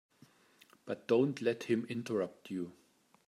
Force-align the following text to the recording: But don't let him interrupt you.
But 0.85 1.07
don't 1.07 1.39
let 1.43 1.65
him 1.65 1.85
interrupt 1.87 2.49
you. 2.49 2.73